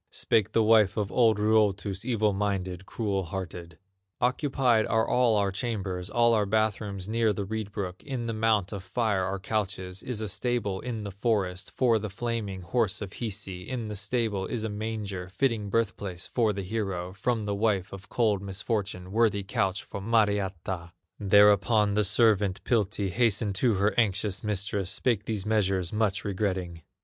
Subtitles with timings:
[0.09, 3.77] Spake the wife of old Ruotus, Evil minded, cruel hearted:
[4.19, 8.33] "Occupied are all our chambers, All our bath rooms near the reed brook; In the
[8.33, 12.99] mount of fire are couches, Is a stable in the forest, For the flaming horse
[12.99, 17.45] of Hisi; In the stable is a manger, Fitting birth place for the hero From
[17.45, 23.75] the wife of cold misfortune, Worthy couch for Mariatta!" Thereupon the servant, Piltti, Hastened to
[23.75, 26.81] her anxious mistress, Spake these measures, much regretting.